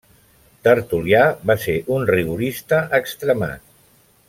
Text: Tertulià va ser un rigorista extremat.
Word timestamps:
Tertulià 0.67 1.19
va 1.51 1.57
ser 1.65 1.75
un 1.97 2.09
rigorista 2.13 2.81
extremat. 3.03 3.65